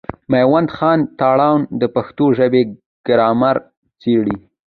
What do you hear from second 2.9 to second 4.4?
ګرامر څېړي.